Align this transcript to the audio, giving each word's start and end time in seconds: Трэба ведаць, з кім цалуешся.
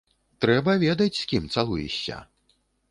Трэба 0.45 0.71
ведаць, 0.85 1.17
з 1.21 1.31
кім 1.33 1.43
цалуешся. 1.57 2.17